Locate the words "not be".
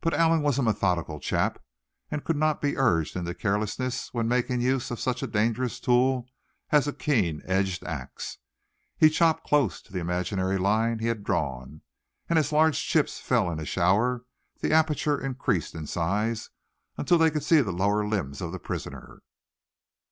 2.36-2.76